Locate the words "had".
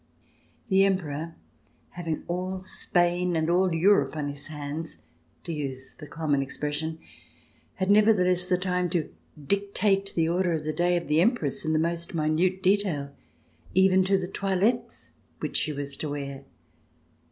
7.75-7.91